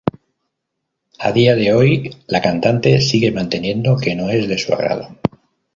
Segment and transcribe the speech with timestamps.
[1.19, 5.15] A día de hoy la cantante sigue manteniendo que no es de su agrado.